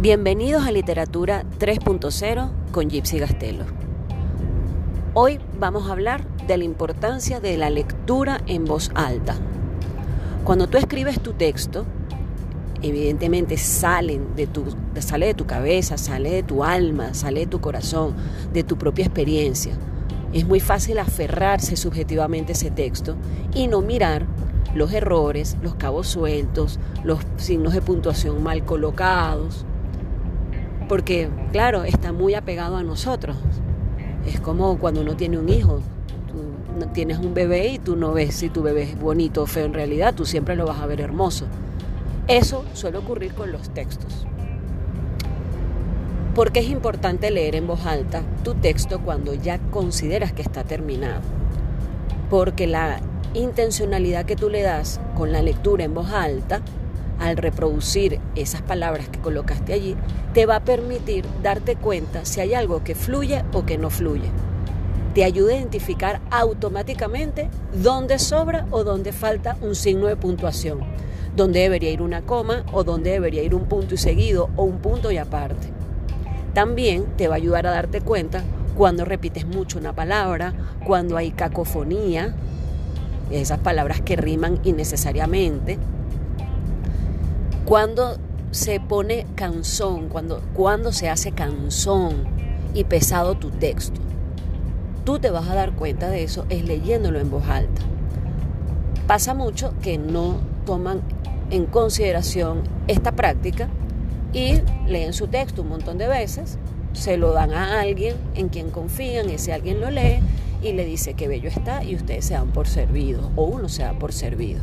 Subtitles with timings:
[0.00, 3.64] Bienvenidos a Literatura 3.0 con Gypsy Gastelo.
[5.14, 9.36] Hoy vamos a hablar de la importancia de la lectura en voz alta.
[10.44, 11.86] Cuando tú escribes tu texto,
[12.82, 14.64] evidentemente salen de tu,
[14.98, 18.14] sale de tu cabeza, sale de tu alma, sale de tu corazón,
[18.52, 19.72] de tu propia experiencia.
[20.32, 23.16] Es muy fácil aferrarse subjetivamente a ese texto
[23.54, 24.26] y no mirar
[24.74, 29.64] los errores, los cabos sueltos, los signos de puntuación mal colocados,
[30.88, 33.36] porque claro, está muy apegado a nosotros.
[34.26, 35.80] Es como cuando uno tiene un hijo,
[36.28, 39.66] tú tienes un bebé y tú no ves si tu bebé es bonito o feo
[39.66, 41.46] en realidad, tú siempre lo vas a ver hermoso.
[42.28, 44.26] Eso suele ocurrir con los textos.
[46.34, 50.64] ¿Por qué es importante leer en voz alta tu texto cuando ya consideras que está
[50.64, 51.20] terminado?
[52.30, 53.00] Porque la
[53.34, 56.62] intencionalidad que tú le das con la lectura en voz alta
[57.18, 59.94] al reproducir esas palabras que colocaste allí,
[60.32, 64.30] te va a permitir darte cuenta si hay algo que fluye o que no fluye.
[65.14, 70.80] Te ayuda a identificar automáticamente dónde sobra o dónde falta un signo de puntuación,
[71.36, 74.78] dónde debería ir una coma o dónde debería ir un punto y seguido o un
[74.78, 75.68] punto y aparte.
[76.54, 78.42] También te va a ayudar a darte cuenta
[78.76, 80.54] cuando repites mucho una palabra,
[80.86, 82.34] cuando hay cacofonía,
[83.30, 85.78] esas palabras que riman innecesariamente,
[87.64, 88.18] cuando
[88.50, 92.24] se pone canzón, cuando, cuando se hace canzón
[92.74, 94.00] y pesado tu texto.
[95.04, 97.82] Tú te vas a dar cuenta de eso es leyéndolo en voz alta.
[99.06, 100.36] Pasa mucho que no
[100.66, 101.00] toman
[101.50, 103.68] en consideración esta práctica
[104.32, 106.58] y leen su texto un montón de veces,
[106.92, 110.20] se lo dan a alguien en quien confían, ese alguien lo lee
[110.62, 113.82] y le dice que bello está y ustedes se dan por servido o uno se
[113.82, 114.60] da por servido.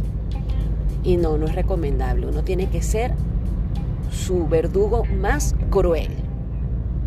[1.03, 2.27] Y no, no es recomendable.
[2.27, 3.13] Uno tiene que ser
[4.11, 6.11] su verdugo más cruel,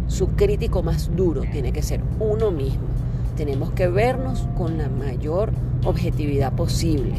[0.06, 2.88] su crítico más duro, tiene que ser uno mismo.
[3.36, 5.52] Tenemos que vernos con la mayor
[5.84, 7.14] objetividad posible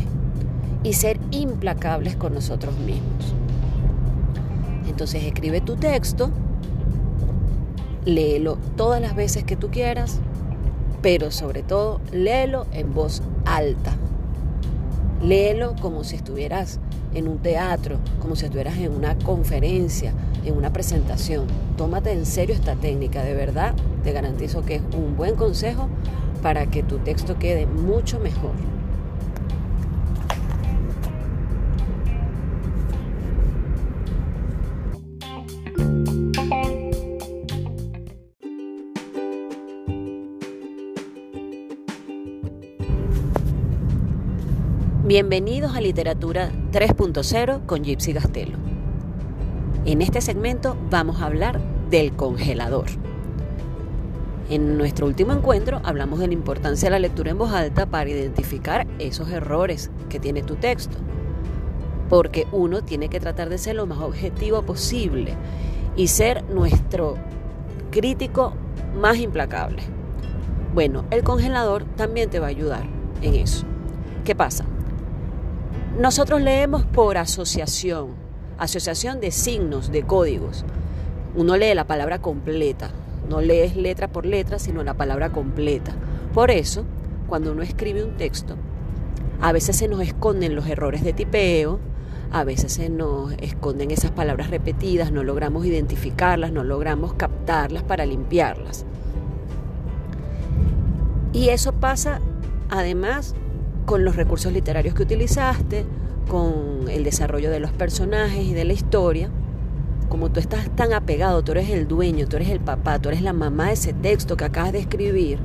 [0.84, 3.34] y ser implacables con nosotros mismos.
[4.88, 6.32] Entonces escribe tu texto,
[8.06, 10.20] léelo todas las veces que tú quieras,
[11.02, 13.96] pero sobre todo léelo en voz alta.
[15.24, 16.80] Léelo como si estuvieras
[17.14, 20.14] en un teatro, como si estuvieras en una conferencia,
[20.46, 21.48] en una presentación.
[21.78, 25.88] Tómate en serio esta técnica, de verdad te garantizo que es un buen consejo
[26.42, 28.71] para que tu texto quede mucho mejor.
[45.12, 48.58] Bienvenidos a Literatura 3.0 con Gypsy Gastelo.
[49.84, 52.86] En este segmento vamos a hablar del congelador.
[54.50, 58.10] En nuestro último encuentro hablamos de la importancia de la lectura en voz alta para
[58.10, 60.96] identificar esos errores que tiene tu texto.
[62.08, 65.34] Porque uno tiene que tratar de ser lo más objetivo posible
[65.98, 67.18] y ser nuestro
[67.92, 68.54] crítico
[68.96, 69.84] más implacable.
[70.74, 72.84] Bueno, el congelador también te va a ayudar
[73.22, 73.66] en eso.
[74.24, 74.64] ¿Qué pasa?
[76.00, 78.10] Nosotros leemos por asociación,
[78.58, 80.66] asociación de signos, de códigos.
[81.36, 82.92] Uno lee la palabra completa,
[83.30, 85.94] no lees letra por letra, sino la palabra completa.
[86.34, 86.86] Por eso,
[87.28, 88.56] cuando uno escribe un texto,
[89.42, 91.80] a veces se nos esconden los errores de tipeo,
[92.32, 98.06] a veces se nos esconden esas palabras repetidas, no logramos identificarlas, no logramos captarlas para
[98.06, 98.86] limpiarlas.
[101.34, 102.22] Y eso pasa
[102.70, 103.36] además
[103.92, 105.84] con los recursos literarios que utilizaste,
[106.30, 109.30] con el desarrollo de los personajes y de la historia.
[110.08, 113.22] Como tú estás tan apegado, tú eres el dueño, tú eres el papá, tú eres
[113.22, 115.40] la mamá de ese texto que acabas de escribir,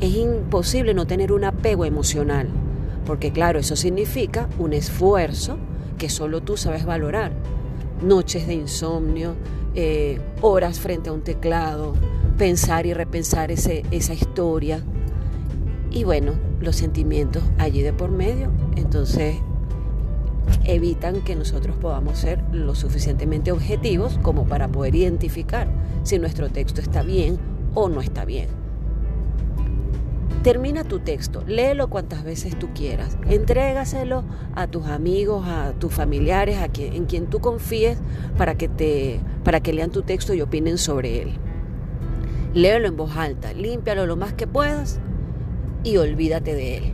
[0.00, 2.48] es imposible no tener un apego emocional,
[3.04, 5.58] porque claro, eso significa un esfuerzo
[5.98, 7.32] que solo tú sabes valorar.
[8.02, 9.34] Noches de insomnio,
[9.74, 11.92] eh, horas frente a un teclado,
[12.38, 14.82] pensar y repensar ese, esa historia.
[15.92, 19.36] Y bueno, los sentimientos allí de por medio, entonces
[20.64, 25.68] evitan que nosotros podamos ser lo suficientemente objetivos como para poder identificar
[26.02, 27.38] si nuestro texto está bien
[27.74, 28.48] o no está bien.
[30.42, 34.24] Termina tu texto, léelo cuantas veces tú quieras, entrégaselo
[34.56, 37.98] a tus amigos, a tus familiares, a quien, en quien tú confíes
[38.36, 41.32] para que, te, para que lean tu texto y opinen sobre él.
[42.54, 45.00] Léelo en voz alta, límpialo lo más que puedas
[45.84, 46.92] y olvídate de él.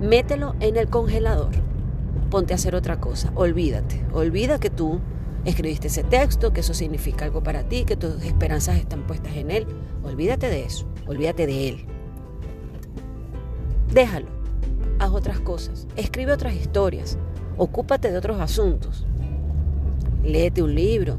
[0.00, 1.50] Mételo en el congelador.
[2.30, 5.00] ponte a hacer otra cosa, olvídate, olvida que tú
[5.44, 9.50] escribiste ese texto, que eso significa algo para ti, que tus esperanzas están puestas en
[9.50, 9.66] él,
[10.02, 11.86] olvídate de eso, olvídate de él.
[13.92, 14.28] Déjalo,
[14.98, 17.18] haz otras cosas, escribe otras historias,
[17.58, 19.06] ocúpate de otros asuntos,
[20.24, 21.18] léete un libro,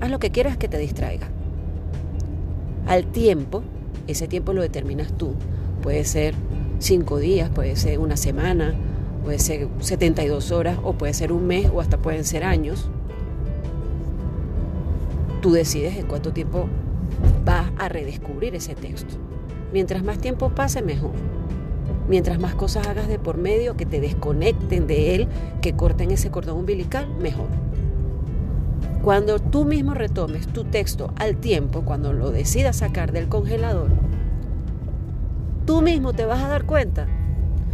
[0.00, 1.28] haz lo que quieras que te distraiga.
[2.86, 3.62] Al tiempo,
[4.08, 5.36] ese tiempo lo determinas tú,
[5.82, 6.34] puede ser
[6.78, 8.74] cinco días, puede ser una semana,
[9.24, 12.88] puede ser 72 horas o puede ser un mes o hasta pueden ser años.
[15.42, 16.68] Tú decides en cuánto tiempo
[17.44, 19.16] vas a redescubrir ese texto.
[19.72, 21.12] Mientras más tiempo pase, mejor.
[22.08, 25.28] Mientras más cosas hagas de por medio que te desconecten de él,
[25.60, 27.48] que corten ese cordón umbilical, mejor.
[29.02, 33.90] Cuando tú mismo retomes tu texto al tiempo, cuando lo decidas sacar del congelador,
[35.72, 37.06] tú mismo te vas a dar cuenta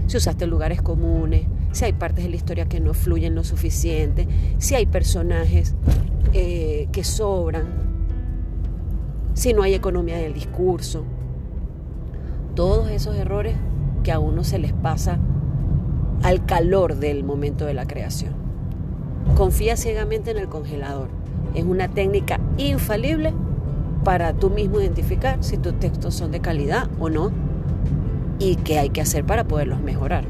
[0.07, 4.29] si usaste lugares comunes, si hay partes de la historia que no fluyen lo suficiente,
[4.59, 5.75] si hay personajes
[6.33, 7.65] eh, que sobran,
[9.35, 11.03] si no hay economía del discurso.
[12.55, 13.57] Todos esos errores
[14.05, 15.19] que a uno se les pasa
[16.23, 18.33] al calor del momento de la creación.
[19.37, 21.09] Confía ciegamente en el congelador.
[21.57, 23.35] Es una técnica infalible
[24.05, 27.48] para tú mismo identificar si tus textos son de calidad o no
[28.39, 30.25] y qué hay que hacer para poderlos mejorar.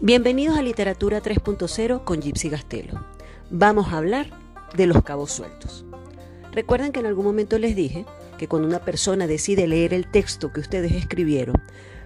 [0.00, 3.04] Bienvenidos a Literatura 3.0 con Gypsy Gastelo.
[3.50, 4.30] Vamos a hablar
[4.76, 5.84] de los cabos sueltos.
[6.52, 8.04] Recuerden que en algún momento les dije
[8.38, 11.60] que cuando una persona decide leer el texto que ustedes escribieron,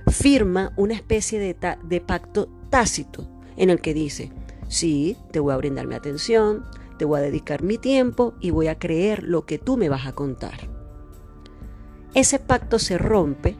[0.06, 4.32] firma una especie de, de pacto tácito en el que dice,
[4.68, 6.64] sí, te voy a brindar mi atención,
[6.98, 10.06] te voy a dedicar mi tiempo y voy a creer lo que tú me vas
[10.06, 10.68] a contar.
[12.14, 13.56] Ese pacto se rompe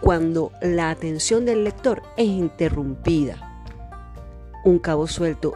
[0.00, 3.66] cuando la atención del lector es interrumpida.
[4.64, 5.54] Un cabo suelto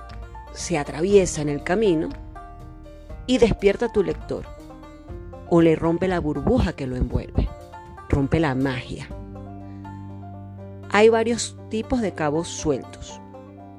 [0.53, 2.11] se atraviesa en el camino
[3.27, 4.45] y despierta a tu lector
[5.49, 7.49] o le rompe la burbuja que lo envuelve,
[8.09, 9.09] rompe la magia.
[10.91, 13.21] Hay varios tipos de cabos sueltos,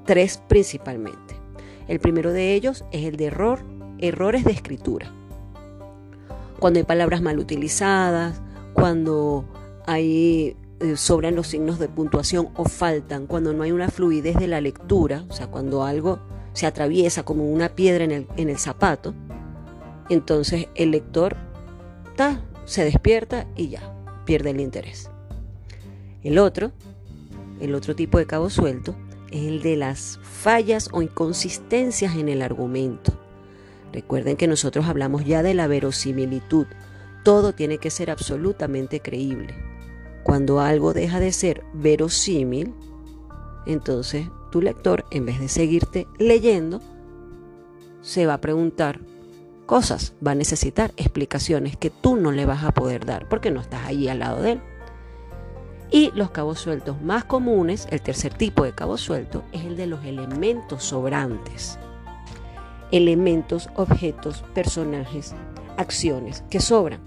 [0.05, 1.35] tres principalmente.
[1.87, 3.61] El primero de ellos es el de error,
[3.97, 5.11] errores de escritura.
[6.59, 8.39] Cuando hay palabras mal utilizadas,
[8.75, 9.45] cuando
[9.87, 14.45] hay eh, sobran los signos de puntuación o faltan, cuando no hay una fluidez de
[14.45, 16.19] la lectura, o sea, cuando algo
[16.53, 19.15] se atraviesa como una piedra en el, en el zapato,
[20.07, 21.35] entonces el lector
[22.15, 23.91] ta, se despierta y ya,
[24.23, 25.09] pierde el interés.
[26.21, 26.73] El otro
[27.59, 28.95] el otro tipo de cabo suelto
[29.31, 33.13] es el de las fallas o inconsistencias en el argumento.
[33.91, 36.67] Recuerden que nosotros hablamos ya de la verosimilitud.
[37.23, 39.55] Todo tiene que ser absolutamente creíble.
[40.23, 42.73] Cuando algo deja de ser verosímil,
[43.65, 46.81] entonces tu lector, en vez de seguirte leyendo,
[48.01, 49.01] se va a preguntar
[49.65, 53.61] cosas, va a necesitar explicaciones que tú no le vas a poder dar porque no
[53.61, 54.61] estás allí al lado de él.
[55.89, 59.87] Y los cabos sueltos más comunes, el tercer tipo de cabo suelto, es el de
[59.87, 61.79] los elementos sobrantes.
[62.91, 65.33] Elementos, objetos, personajes,
[65.77, 66.99] acciones que sobran.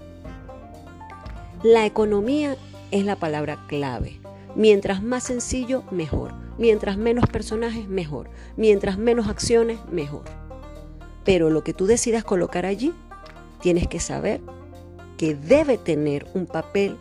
[1.63, 2.55] La economía
[2.89, 4.19] es la palabra clave.
[4.55, 6.33] Mientras más sencillo, mejor.
[6.57, 8.29] Mientras menos personajes, mejor.
[8.57, 10.23] Mientras menos acciones, mejor.
[11.23, 12.93] Pero lo que tú decidas colocar allí,
[13.61, 14.41] tienes que saber
[15.17, 16.97] que debe tener un papel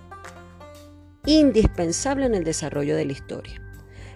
[1.26, 3.60] indispensable en el desarrollo de la historia.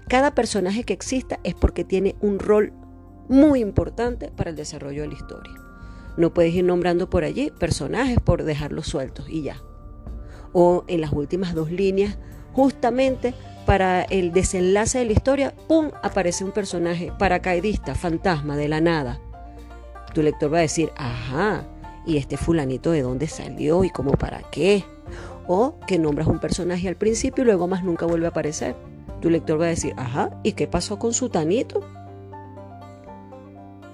[0.08, 2.72] Cada personaje que exista es porque tiene un rol
[3.28, 5.54] muy importante para el desarrollo de la historia.
[6.16, 9.60] No puedes ir nombrando por allí personajes por dejarlos sueltos y ya.
[10.52, 12.18] O en las últimas dos líneas,
[12.52, 13.34] justamente
[13.66, 15.90] para el desenlace de la historia, ¡pum!
[16.02, 19.20] aparece un personaje paracaidista, fantasma, de la nada.
[20.12, 21.66] Tu lector va a decir, ajá,
[22.06, 24.84] ¿y este fulanito de dónde salió y cómo para qué?
[25.46, 28.74] O que nombras un personaje al principio y luego más nunca vuelve a aparecer.
[29.20, 31.80] Tu lector va a decir, ajá, ¿y qué pasó con su tanito?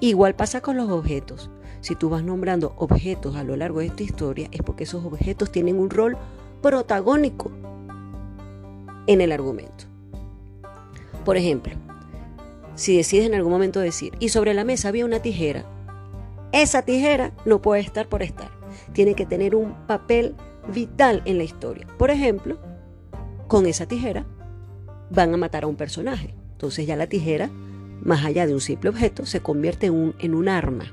[0.01, 1.51] Igual pasa con los objetos.
[1.81, 5.51] Si tú vas nombrando objetos a lo largo de esta historia, es porque esos objetos
[5.51, 6.17] tienen un rol
[6.63, 7.51] protagónico
[9.07, 9.85] en el argumento.
[11.25, 11.75] Por ejemplo,
[12.75, 15.65] si decides en algún momento decir, y sobre la mesa había una tijera,
[16.53, 18.51] esa tijera no puede estar por estar.
[18.93, 20.35] Tiene que tener un papel
[20.69, 21.87] vital en la historia.
[21.99, 22.59] Por ejemplo,
[23.49, 24.27] con esa tijera
[25.11, 26.35] van a matar a un personaje.
[26.53, 27.51] Entonces ya la tijera
[28.03, 30.93] más allá de un simple objeto, se convierte en un, en un arma.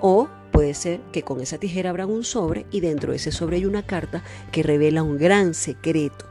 [0.00, 3.56] O puede ser que con esa tijera abran un sobre y dentro de ese sobre
[3.56, 4.22] hay una carta
[4.52, 6.26] que revela un gran secreto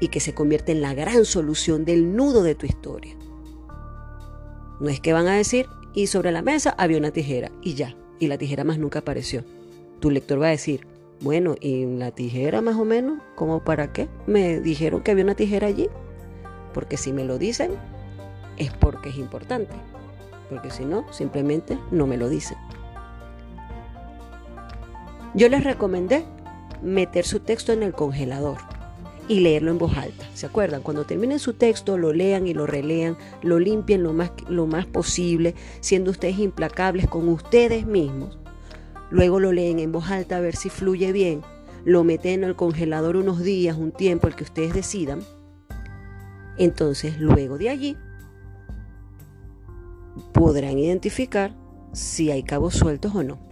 [0.00, 3.16] y que se convierte en la gran solución del nudo de tu historia.
[4.78, 7.96] No es que van a decir, y sobre la mesa había una tijera y ya,
[8.18, 9.44] y la tijera más nunca apareció.
[10.00, 10.86] Tu lector va a decir,
[11.20, 13.20] bueno, ¿y la tijera más o menos?
[13.34, 14.08] ¿Cómo para qué?
[14.26, 15.88] Me dijeron que había una tijera allí.
[16.74, 17.72] Porque si me lo dicen,
[18.58, 19.74] es porque es importante.
[20.50, 22.58] Porque si no, simplemente no me lo dicen.
[25.34, 26.24] Yo les recomendé
[26.82, 28.58] meter su texto en el congelador
[29.28, 30.24] y leerlo en voz alta.
[30.34, 30.82] ¿Se acuerdan?
[30.82, 34.86] Cuando terminen su texto, lo lean y lo relean, lo limpien lo más, lo más
[34.86, 38.38] posible, siendo ustedes implacables con ustedes mismos.
[39.10, 41.42] Luego lo leen en voz alta a ver si fluye bien.
[41.84, 45.20] Lo meten en el congelador unos días, un tiempo, el que ustedes decidan.
[46.58, 47.96] Entonces, luego de allí,
[50.32, 51.54] podrán identificar
[51.92, 53.45] si hay cabos sueltos o no.